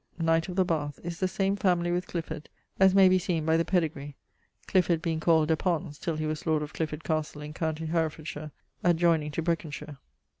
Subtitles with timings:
[0.17, 3.55] knight of the Bath, is the same family with Clifford (as may be seen by
[3.55, 4.15] the pedegree),
[4.65, 7.75] Clifford being called de Pons till he was lord of Clifford Castle in com.
[7.75, 8.49] Hereff.
[8.83, 9.99] adjoyning to Breconshire.